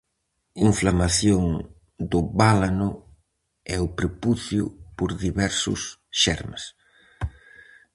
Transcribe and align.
Inflamación 0.69 1.43
do 2.11 2.19
bálano 2.39 2.89
e 3.73 3.75
o 3.85 3.87
prepucio 3.97 4.63
por 4.97 5.09
diversos 5.25 5.81
xermes. 6.21 6.63